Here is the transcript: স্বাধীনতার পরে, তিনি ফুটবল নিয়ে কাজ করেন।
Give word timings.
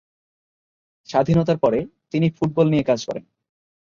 স্বাধীনতার 1.09 1.57
পরে, 1.57 1.79
তিনি 2.11 2.27
ফুটবল 2.29 2.65
নিয়ে 2.69 2.83
কাজ 2.83 2.99
করেন। 3.05 3.23